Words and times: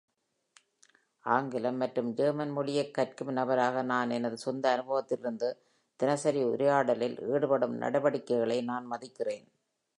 ஆங்கிலம் 1.25 1.75
மற்றும் 1.75 2.13
ஜெர்மன் 2.13 2.51
மொழியைக் 2.51 2.93
கற்கும் 2.93 3.31
நபராக 3.31 3.81
நான் 3.81 4.09
எனது 4.09 4.37
சொந்த 4.37 4.69
அனுபவத்திலிருந்து, 4.77 5.49
தினசரி 5.99 6.43
உரையாடலில் 6.43 7.17
ஈடுபடும் 7.29 7.75
நடவடிக்கைகளை 7.75 8.61
நான் 8.61 8.91
மதிக்கிறேன். 8.91 9.47